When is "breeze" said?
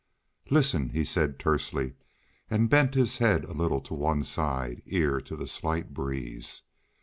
5.93-6.63